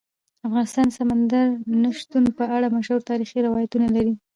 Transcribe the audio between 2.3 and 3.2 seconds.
په اړه مشهور